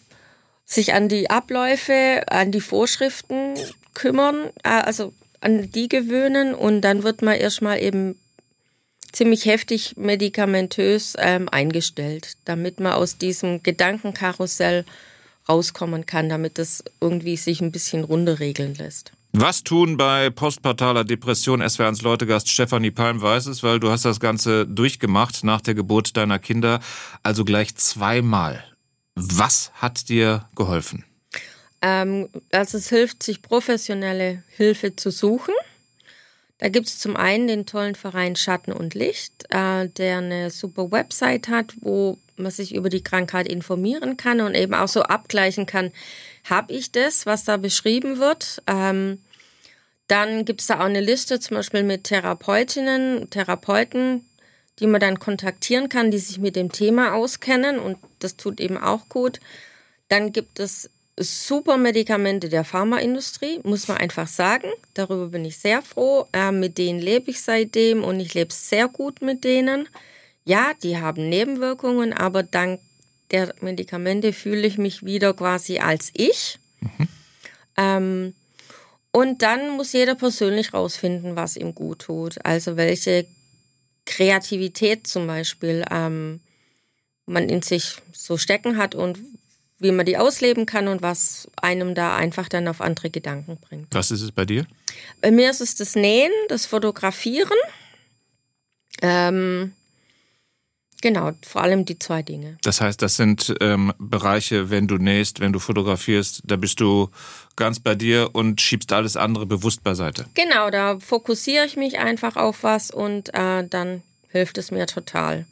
[0.66, 3.54] sich an die Abläufe, an die Vorschriften
[3.94, 8.20] kümmern, äh, also an die gewöhnen und dann wird man erstmal eben
[9.10, 14.84] ziemlich heftig medikamentös ähm, eingestellt, damit man aus diesem Gedankenkarussell
[15.48, 19.12] rauskommen kann, damit das irgendwie sich ein bisschen runter regeln lässt.
[19.32, 21.60] Was tun bei postpartaler Depression?
[21.60, 25.60] Es wäre ans Leutegast Stefanie Palm weiß es, weil du hast das Ganze durchgemacht nach
[25.60, 26.80] der Geburt deiner Kinder,
[27.22, 28.64] also gleich zweimal.
[29.14, 31.04] Was hat dir geholfen?
[31.82, 35.54] Ähm, also es hilft, sich professionelle Hilfe zu suchen.
[36.58, 40.90] Da gibt es zum einen den tollen Verein Schatten und Licht, äh, der eine super
[40.90, 45.66] Website hat, wo man sich über die Krankheit informieren kann und eben auch so abgleichen
[45.66, 45.92] kann,
[46.44, 48.62] habe ich das, was da beschrieben wird.
[48.66, 49.18] Ähm,
[50.08, 54.24] dann gibt es da auch eine Liste zum Beispiel mit Therapeutinnen, Therapeuten,
[54.78, 58.76] die man dann kontaktieren kann, die sich mit dem Thema auskennen und das tut eben
[58.76, 59.40] auch gut.
[60.08, 64.68] Dann gibt es super Medikamente der Pharmaindustrie, muss man einfach sagen.
[64.94, 66.26] Darüber bin ich sehr froh.
[66.32, 69.88] Äh, mit denen lebe ich seitdem und ich lebe sehr gut mit denen.
[70.46, 72.80] Ja, die haben Nebenwirkungen, aber dank
[73.32, 76.58] der Medikamente fühle ich mich wieder quasi als ich.
[76.80, 77.08] Mhm.
[77.76, 78.34] Ähm,
[79.10, 82.36] und dann muss jeder persönlich rausfinden, was ihm gut tut.
[82.44, 83.26] Also welche
[84.04, 86.40] Kreativität zum Beispiel ähm,
[87.26, 89.18] man in sich so stecken hat und
[89.78, 93.88] wie man die ausleben kann und was einem da einfach dann auf andere Gedanken bringt.
[93.90, 94.66] Was ist es bei dir?
[95.20, 97.58] Bei mir ist es das Nähen, das Fotografieren.
[99.02, 99.72] Ähm,
[101.02, 102.58] genau, vor allem die zwei Dinge.
[102.62, 107.10] Das heißt, das sind ähm, Bereiche, wenn du nähst, wenn du fotografierst, da bist du
[107.56, 110.26] ganz bei dir und schiebst alles andere bewusst beiseite.
[110.34, 115.46] Genau, da fokussiere ich mich einfach auf was und äh, dann hilft es mir total.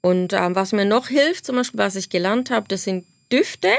[0.00, 3.70] Und äh, was mir noch hilft, zum Beispiel, was ich gelernt habe, das sind Düfte,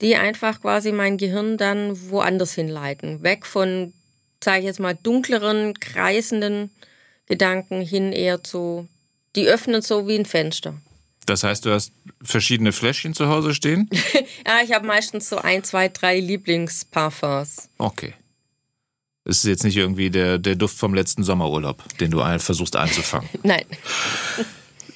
[0.00, 3.22] die einfach quasi mein Gehirn dann woanders hinleiten.
[3.22, 3.92] Weg von,
[4.42, 6.70] sage ich jetzt mal, dunkleren, kreisenden
[7.26, 8.88] Gedanken hin eher zu,
[9.38, 10.74] die öffnen so wie ein Fenster.
[11.24, 13.88] Das heißt, du hast verschiedene Fläschchen zu Hause stehen?
[14.46, 17.68] ja, ich habe meistens so ein, zwei, drei Lieblingsparfums.
[17.78, 18.14] Okay.
[19.24, 23.28] Es ist jetzt nicht irgendwie der, der Duft vom letzten Sommerurlaub, den du versuchst einzufangen.
[23.42, 23.64] Nein.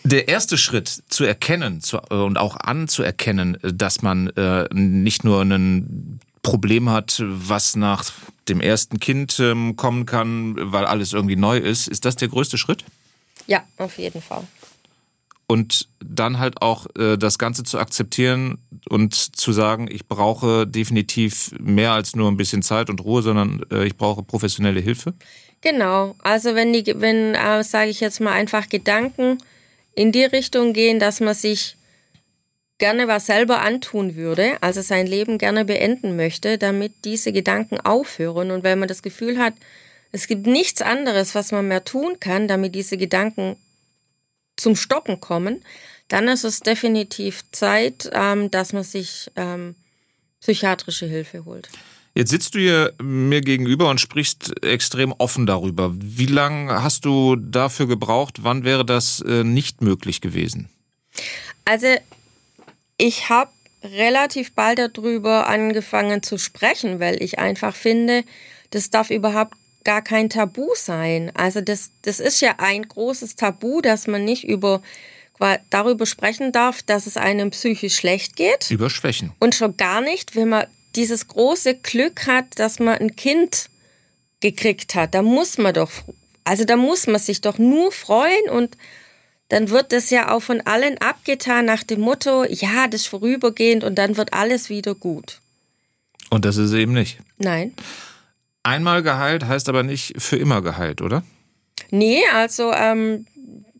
[0.05, 5.43] Der erste Schritt zu erkennen zu, äh, und auch anzuerkennen, dass man äh, nicht nur
[5.43, 8.11] ein Problem hat, was nach
[8.49, 12.59] dem ersten Kind ähm, kommen kann, weil alles irgendwie neu ist, ist das der größte
[12.59, 12.85] Schritt?
[13.47, 14.47] Ja, auf jeden Fall.
[15.47, 21.53] Und dann halt auch äh, das Ganze zu akzeptieren und zu sagen, ich brauche definitiv
[21.59, 25.13] mehr als nur ein bisschen Zeit und Ruhe, sondern äh, ich brauche professionelle Hilfe?
[25.61, 29.39] Genau, also wenn die, wenn, äh, sage ich jetzt mal, einfach Gedanken
[29.95, 31.77] in die Richtung gehen, dass man sich
[32.79, 38.51] gerne was selber antun würde, also sein Leben gerne beenden möchte, damit diese Gedanken aufhören.
[38.51, 39.55] Und wenn man das Gefühl hat,
[40.13, 43.57] es gibt nichts anderes, was man mehr tun kann, damit diese Gedanken
[44.57, 45.65] zum Stoppen kommen,
[46.09, 49.75] dann ist es definitiv Zeit, ähm, dass man sich ähm,
[50.41, 51.69] psychiatrische Hilfe holt.
[52.15, 55.93] Jetzt sitzt du hier mir gegenüber und sprichst extrem offen darüber.
[55.95, 58.41] Wie lange hast du dafür gebraucht?
[58.43, 60.69] Wann wäre das äh, nicht möglich gewesen?
[61.65, 61.87] Also
[62.99, 63.51] ich habe
[63.83, 68.25] relativ bald darüber angefangen zu sprechen, weil ich einfach finde,
[68.71, 71.31] das darf überhaupt gar kein Tabu sein.
[71.35, 74.83] Also das, das ist ja ein großes Tabu, dass man nicht über
[75.71, 78.71] darüber sprechen darf, dass es einem psychisch schlecht geht.
[78.71, 79.33] Über Schwächen.
[79.41, 83.69] Und schon gar nicht, wenn man dieses große Glück hat, dass man ein Kind
[84.41, 85.15] gekriegt hat.
[85.15, 85.91] Da muss man doch,
[86.45, 88.77] also da muss man sich doch nur freuen und
[89.49, 93.85] dann wird das ja auch von allen abgetan nach dem Motto, ja, das ist vorübergehend
[93.85, 95.41] und dann wird alles wieder gut.
[96.31, 97.19] Und das ist eben nicht.
[97.39, 97.75] Nein.
[98.63, 101.25] Einmal geheilt heißt aber nicht für immer geheilt, oder?
[101.91, 103.27] Nee, also ähm,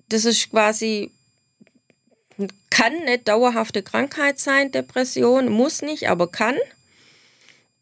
[0.09, 1.11] das ist quasi
[2.71, 6.57] kann eine dauerhafte Krankheit sein, Depression, muss nicht, aber kann.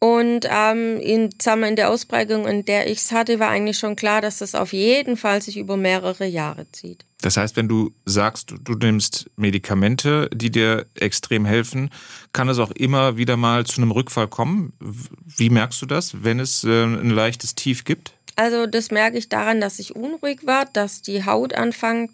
[0.03, 3.77] Und ähm, in, sagen wir, in der Ausprägung, in der ich es hatte, war eigentlich
[3.77, 7.05] schon klar, dass das auf jeden Fall sich über mehrere Jahre zieht.
[7.21, 11.91] Das heißt, wenn du sagst, du nimmst Medikamente, die dir extrem helfen,
[12.33, 14.73] kann es auch immer wieder mal zu einem Rückfall kommen.
[14.79, 18.13] Wie merkst du das, wenn es äh, ein leichtes Tief gibt?
[18.35, 22.09] Also das merke ich daran, dass ich unruhig war, dass die Haut anfängt,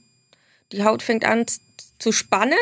[0.73, 1.45] die Haut fängt an
[1.99, 2.57] zu spannen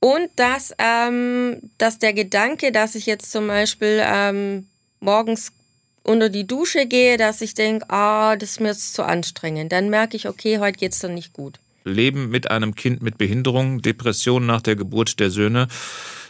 [0.00, 4.66] und dass, ähm, dass der Gedanke, dass ich jetzt zum Beispiel ähm,
[5.00, 5.52] morgens
[6.02, 9.72] unter die Dusche gehe, dass ich denke, ah, das ist mir jetzt zu anstrengend.
[9.72, 11.58] Dann merke ich, okay, heute geht es dann nicht gut.
[11.84, 15.68] Leben mit einem Kind mit Behinderung, Depression nach der Geburt der Söhne.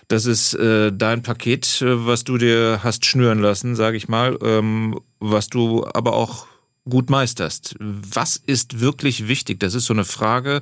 [0.08, 4.36] Das ist äh, dein Paket, äh, was du dir hast schnüren lassen, sage ich mal,
[4.42, 6.46] ähm, was du aber auch
[6.88, 7.76] gut meisterst.
[7.78, 9.60] Was ist wirklich wichtig?
[9.60, 10.60] Das ist so eine Frage,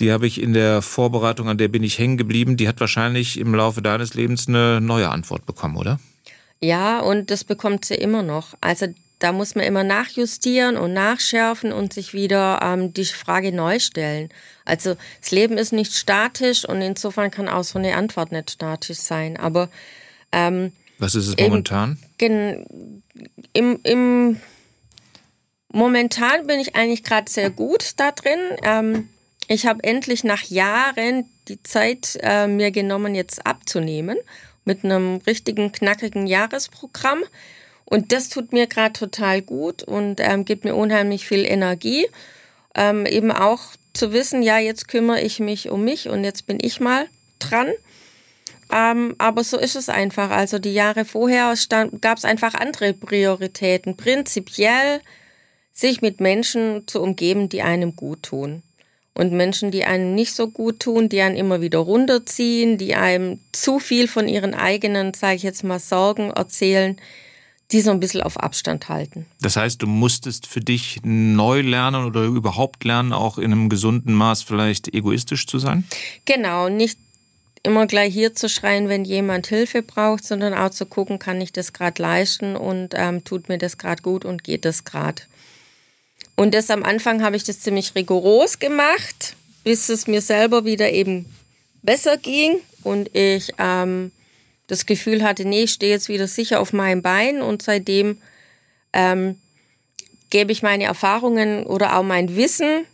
[0.00, 2.56] die habe ich in der Vorbereitung, an der bin ich hängen geblieben.
[2.56, 5.98] Die hat wahrscheinlich im Laufe deines Lebens eine neue Antwort bekommen, oder?
[6.60, 8.54] Ja, und das bekommt sie immer noch.
[8.60, 8.86] Also
[9.18, 14.28] da muss man immer nachjustieren und nachschärfen und sich wieder ähm, die Frage neu stellen.
[14.64, 18.98] Also das Leben ist nicht statisch und insofern kann auch so eine Antwort nicht statisch
[18.98, 19.38] sein.
[19.38, 19.70] Aber
[20.32, 21.98] ähm, was ist es momentan?
[22.18, 23.02] Im,
[23.52, 24.40] im, im
[25.72, 28.38] momentan bin ich eigentlich gerade sehr gut da drin.
[28.62, 29.08] Ähm,
[29.48, 34.18] ich habe endlich nach Jahren die Zeit äh, mir genommen, jetzt abzunehmen
[34.64, 37.22] mit einem richtigen knackigen Jahresprogramm.
[37.84, 42.06] Und das tut mir gerade total gut und ähm, gibt mir unheimlich viel Energie.
[42.74, 43.62] Ähm, eben auch
[43.94, 47.06] zu wissen, ja, jetzt kümmere ich mich um mich und jetzt bin ich mal
[47.38, 47.68] dran.
[48.72, 50.30] Ähm, aber so ist es einfach.
[50.30, 51.54] Also die Jahre vorher
[52.00, 53.96] gab es einfach andere Prioritäten.
[53.96, 55.00] Prinzipiell
[55.72, 58.62] sich mit Menschen zu umgeben, die einem gut tun.
[59.16, 63.40] Und Menschen, die einem nicht so gut tun, die einen immer wieder runterziehen, die einem
[63.50, 67.00] zu viel von ihren eigenen, sage ich jetzt mal, Sorgen erzählen,
[67.72, 69.24] die so ein bisschen auf Abstand halten.
[69.40, 74.12] Das heißt, du musstest für dich neu lernen oder überhaupt lernen, auch in einem gesunden
[74.12, 75.84] Maß vielleicht egoistisch zu sein?
[76.26, 76.98] Genau, nicht
[77.62, 81.54] immer gleich hier zu schreien, wenn jemand Hilfe braucht, sondern auch zu gucken, kann ich
[81.54, 85.22] das gerade leisten und ähm, tut mir das gerade gut und geht das gerade.
[86.36, 90.92] Und das am Anfang habe ich das ziemlich rigoros gemacht, bis es mir selber wieder
[90.92, 91.26] eben
[91.82, 94.12] besser ging und ich ähm,
[94.66, 98.18] das Gefühl hatte, nee, ich stehe jetzt wieder sicher auf meinem Bein und seitdem
[98.92, 99.40] ähm,
[100.30, 102.84] gebe ich meine Erfahrungen oder auch mein Wissen,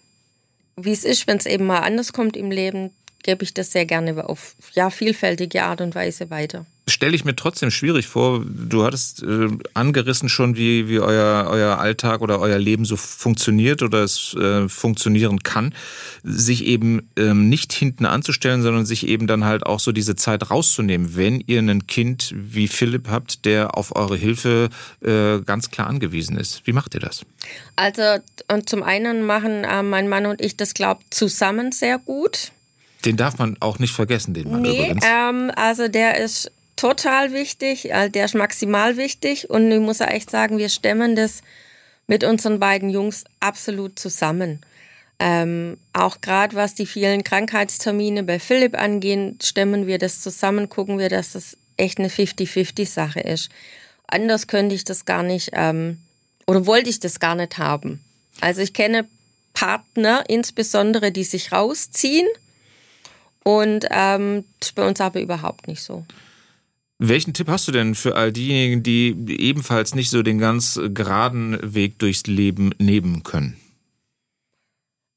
[0.77, 2.91] wie es ist, wenn es eben mal anders kommt im Leben,
[3.23, 7.37] gebe ich das sehr gerne auf ja, vielfältige Art und Weise weiter stelle ich mir
[7.37, 8.45] trotzdem schwierig vor.
[8.45, 13.83] Du hattest äh, angerissen schon, wie, wie euer, euer Alltag oder euer Leben so funktioniert
[13.83, 15.75] oder es äh, funktionieren kann,
[16.25, 20.51] sich eben ähm, nicht hinten anzustellen, sondern sich eben dann halt auch so diese Zeit
[20.51, 24.69] rauszunehmen, wenn ihr ein Kind wie Philipp habt, der auf eure Hilfe
[25.03, 26.67] äh, ganz klar angewiesen ist.
[26.67, 27.25] Wie macht ihr das?
[27.77, 28.03] Also
[28.49, 32.51] und zum einen machen äh, mein Mann und ich das, glaube zusammen sehr gut.
[33.05, 35.05] Den darf man auch nicht vergessen, den Mann nee, übrigens.
[35.05, 36.51] Ähm, also der ist
[36.83, 41.43] total wichtig, äh, der ist maximal wichtig und ich muss echt sagen, wir stemmen das
[42.09, 44.67] mit unseren beiden Jungs absolut zusammen.
[45.21, 50.99] Ähm, auch gerade was die vielen Krankheitstermine bei Philipp angehen, stemmen wir das zusammen, gucken
[50.99, 53.49] wir, dass das echt eine 50-50-Sache ist.
[54.09, 55.99] Anders könnte ich das gar nicht ähm,
[56.49, 58.03] oder wollte ich das gar nicht haben.
[58.41, 59.07] Also ich kenne
[59.55, 62.27] Partner insbesondere, die sich rausziehen
[63.45, 66.05] und ähm, das ist bei uns aber überhaupt nicht so.
[67.05, 71.59] Welchen Tipp hast du denn für all diejenigen, die ebenfalls nicht so den ganz geraden
[71.61, 73.57] Weg durchs Leben nehmen können?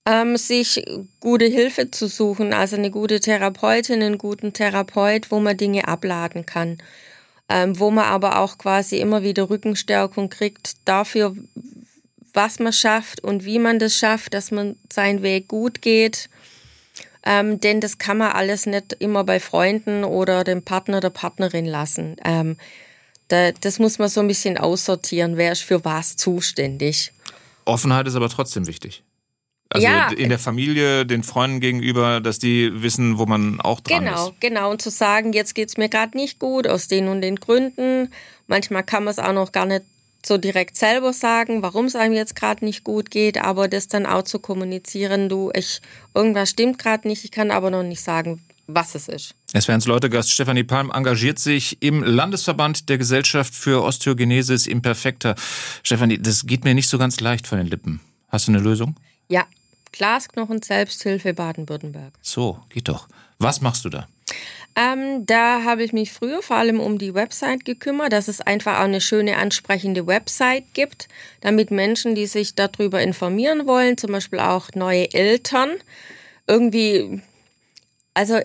[0.08, 0.84] Ähm, sich
[1.20, 6.48] gute Hilfe zu suchen, also eine gute Therapeutin, einen guten Therapeut, wo man Dinge abladen
[6.48, 6.80] kann.
[7.50, 11.36] Ähm, wo man aber auch quasi immer wieder Rückenstärkung kriegt dafür,
[12.34, 16.30] was man schafft und wie man das schafft, dass man seinen Weg gut geht
[17.26, 21.66] ähm, denn das kann man alles nicht immer bei Freunden oder dem Partner oder Partnerin
[21.66, 22.16] lassen.
[22.24, 22.58] Ähm,
[23.28, 27.12] da, das muss man so ein bisschen aussortieren, wer ist für was zuständig.
[27.66, 29.04] Offenheit ist aber trotzdem wichtig.
[29.70, 34.06] Also ja, in der Familie, den Freunden gegenüber, dass die wissen, wo man auch dran
[34.06, 34.40] genau, ist.
[34.40, 34.72] Genau, genau.
[34.72, 38.12] Und zu sagen, jetzt geht's mir gerade nicht gut, aus den und den Gründen.
[38.46, 39.84] Manchmal kann man es auch noch gar nicht
[40.28, 44.06] so direkt selber sagen, warum es einem jetzt gerade nicht gut geht, aber das dann
[44.06, 45.82] auch zu kommunizieren, du, ich,
[46.14, 49.36] irgendwas stimmt gerade nicht, ich kann aber noch nicht sagen, was es ist.
[49.54, 55.36] Es wären Leute Gast Stefanie Palm engagiert sich im Landesverband der Gesellschaft für Osteogenesis Imperfecta.
[55.84, 58.02] Stefanie, das geht mir nicht so ganz leicht von den Lippen.
[58.30, 58.96] Hast du eine Lösung?
[59.30, 59.46] Ja,
[59.92, 62.14] Glasknochen Selbsthilfe Baden-Württemberg.
[62.22, 63.08] So, geht doch.
[63.38, 64.08] Was machst du da?
[64.78, 68.80] Ähm, da habe ich mich früher vor allem um die Website gekümmert, dass es einfach
[68.80, 71.08] auch eine schöne, ansprechende Website gibt,
[71.40, 75.72] damit Menschen, die sich darüber informieren wollen, zum Beispiel auch neue Eltern,
[76.46, 77.22] irgendwie,
[78.14, 78.40] also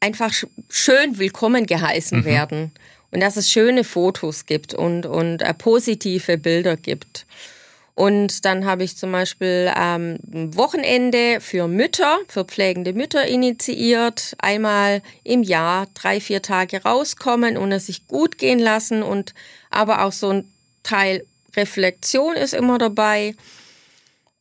[0.00, 0.32] einfach
[0.68, 2.24] schön willkommen geheißen mhm.
[2.24, 2.72] werden.
[3.12, 7.24] Und dass es schöne Fotos gibt und, und äh, positive Bilder gibt.
[7.96, 14.34] Und dann habe ich zum Beispiel ähm, ein Wochenende für Mütter, für pflegende Mütter initiiert.
[14.38, 19.02] Einmal im Jahr drei, vier Tage rauskommen und es sich gut gehen lassen.
[19.02, 19.32] Und
[19.70, 21.24] aber auch so ein Teil
[21.56, 23.34] Reflexion ist immer dabei.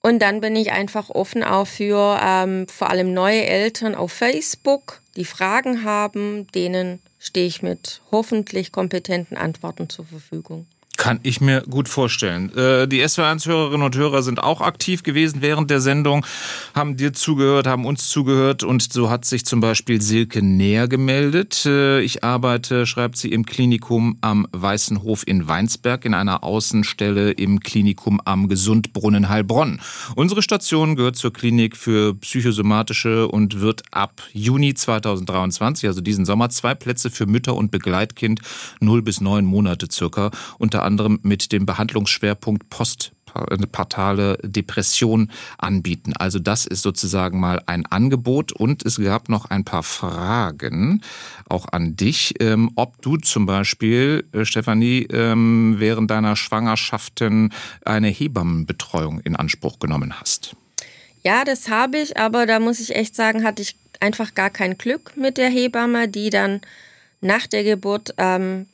[0.01, 5.01] Und dann bin ich einfach offen auch für ähm, vor allem neue Eltern auf Facebook,
[5.15, 10.67] die Fragen haben, denen stehe ich mit hoffentlich kompetenten Antworten zur Verfügung.
[10.97, 12.55] Kann ich mir gut vorstellen.
[12.55, 16.25] Äh, die SW1-Hörerinnen und Hörer sind auch aktiv gewesen während der Sendung,
[16.73, 21.65] haben dir zugehört, haben uns zugehört und so hat sich zum Beispiel Silke Näher gemeldet.
[21.65, 27.31] Äh, ich arbeite, schreibt sie, im Klinikum am Weißen Hof in Weinsberg in einer Außenstelle
[27.31, 29.81] im Klinikum am Gesundbrunnen Heilbronn.
[30.15, 36.49] Unsere Station gehört zur Klinik für psychosomatische und wird ab Juni 2023, also diesen Sommer,
[36.49, 38.39] zwei Plätze für Mütter und Begleitkind
[38.79, 46.13] 0 bis 9 Monate circa unter anderem mit dem Behandlungsschwerpunkt postpartale Depression anbieten.
[46.15, 51.01] Also das ist sozusagen mal ein Angebot und es gab noch ein paar Fragen
[51.49, 57.51] auch an dich, ähm, ob du zum Beispiel, äh, Stefanie, ähm, während deiner Schwangerschaften
[57.83, 60.55] eine Hebammenbetreuung in Anspruch genommen hast.
[61.23, 64.77] Ja, das habe ich, aber da muss ich echt sagen, hatte ich einfach gar kein
[64.77, 66.61] Glück mit der Hebamme, die dann
[67.21, 68.67] nach der Geburt ähm,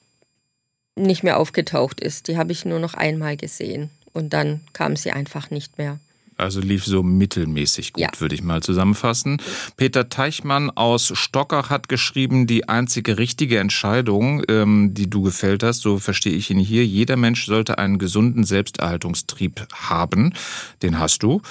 [0.96, 2.28] nicht mehr aufgetaucht ist.
[2.28, 6.00] Die habe ich nur noch einmal gesehen und dann kam sie einfach nicht mehr.
[6.38, 8.10] Also lief so mittelmäßig gut, ja.
[8.18, 9.38] würde ich mal zusammenfassen.
[9.78, 15.82] Peter Teichmann aus Stockach hat geschrieben, die einzige richtige Entscheidung, ähm, die du gefällt hast,
[15.82, 20.34] so verstehe ich ihn hier, jeder Mensch sollte einen gesunden Selbsterhaltungstrieb haben.
[20.82, 21.42] Den hast du.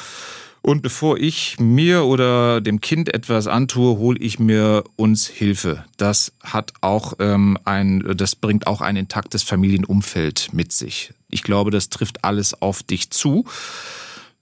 [0.62, 5.84] Und bevor ich mir oder dem Kind etwas antue, hole ich mir uns Hilfe.
[5.96, 11.12] Das hat auch ähm, ein, das bringt auch ein intaktes Familienumfeld mit sich.
[11.30, 13.46] Ich glaube, das trifft alles auf dich zu.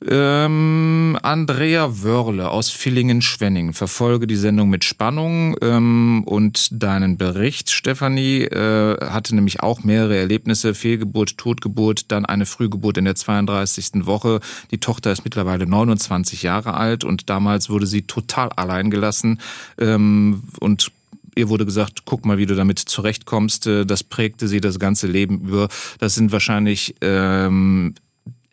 [0.07, 3.73] Ähm, Andrea Wörle aus Villingen-Schwenning.
[3.73, 7.71] Verfolge die Sendung mit Spannung ähm, und deinen Bericht.
[7.71, 10.75] Stefanie äh, hatte nämlich auch mehrere Erlebnisse.
[10.75, 14.07] Fehlgeburt, Totgeburt, dann eine Frühgeburt in der 32.
[14.07, 14.39] Woche.
[14.71, 19.41] Die Tochter ist mittlerweile 29 Jahre alt und damals wurde sie total allein gelassen
[19.79, 20.93] ähm, und
[21.35, 23.67] ihr wurde gesagt, guck mal, wie du damit zurechtkommst.
[23.67, 25.69] Äh, das prägte sie das ganze Leben über.
[25.99, 27.95] Das sind wahrscheinlich ähm,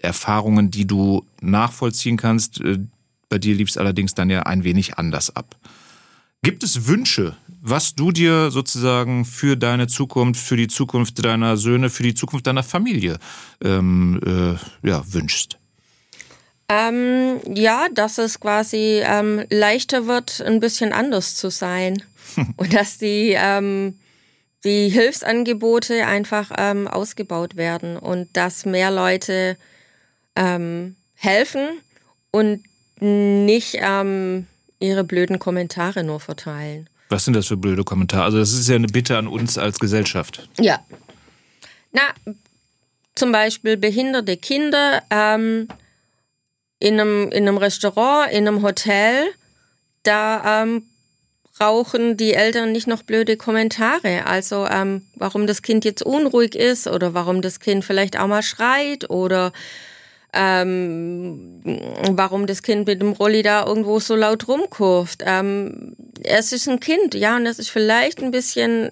[0.06, 2.62] Erfahrungen, die du nachvollziehen kannst.
[2.62, 2.80] Äh,
[3.30, 5.56] bei dir lief es allerdings dann ja ein wenig anders ab.
[6.42, 11.90] Gibt es Wünsche, was du dir sozusagen für deine Zukunft, für die Zukunft deiner Söhne,
[11.90, 13.18] für die Zukunft deiner Familie
[13.64, 15.58] ähm, äh, ja, wünschst?
[16.70, 22.04] Ähm, ja, dass es quasi ähm, leichter wird, ein bisschen anders zu sein.
[22.58, 23.98] Und dass die, ähm,
[24.64, 29.58] die Hilfsangebote einfach ähm, ausgebaut werden und dass mehr Leute
[30.36, 31.80] ähm, helfen
[32.32, 32.64] und
[33.00, 34.48] nicht ähm,
[34.80, 36.90] ihre blöden Kommentare nur verteilen.
[37.10, 38.24] Was sind das für blöde Kommentare?
[38.24, 40.50] Also das ist ja eine Bitte an uns als Gesellschaft.
[40.60, 40.80] Ja.
[41.92, 42.02] Na,
[43.14, 45.68] zum Beispiel behinderte Kinder ähm,
[46.80, 49.28] in, einem, in einem Restaurant, in einem Hotel,
[50.04, 50.84] da ähm,
[51.58, 54.26] brauchen die Eltern nicht noch blöde Kommentare.
[54.26, 58.44] Also ähm, warum das Kind jetzt unruhig ist oder warum das Kind vielleicht auch mal
[58.44, 59.54] schreit oder
[60.36, 61.62] ähm,
[62.12, 65.24] warum das Kind mit dem Rolli da irgendwo so laut rumkurft.
[65.26, 68.92] Ähm, es ist ein Kind, ja, und es ist vielleicht ein bisschen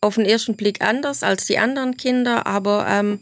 [0.00, 3.20] auf den ersten Blick anders als die anderen Kinder, aber ähm,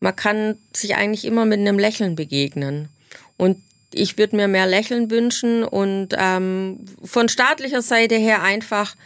[0.00, 2.88] man kann sich eigentlich immer mit einem Lächeln begegnen.
[3.36, 8.96] Und ich würde mir mehr Lächeln wünschen und ähm, von staatlicher Seite her einfach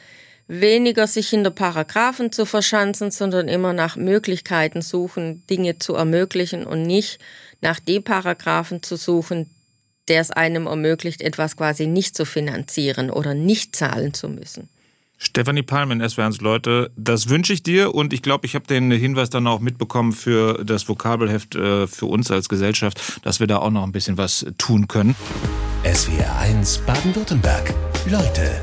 [0.51, 6.83] weniger sich hinter Paragraphen zu verschanzen, sondern immer nach Möglichkeiten suchen, Dinge zu ermöglichen und
[6.83, 7.21] nicht
[7.61, 9.49] nach dem Paragraphen zu suchen,
[10.09, 14.69] der es einem ermöglicht, etwas quasi nicht zu finanzieren oder nicht zahlen zu müssen.
[15.19, 19.31] Stefanie Palmen, SWRs Leute, das wünsche ich dir und ich glaube, ich habe den Hinweis
[19.31, 23.71] dann auch mitbekommen für das Vokabelheft äh, für uns als Gesellschaft, dass wir da auch
[23.71, 25.15] noch ein bisschen was tun können.
[25.85, 27.75] SWR 1 Baden-Württemberg.
[28.07, 28.63] Leute,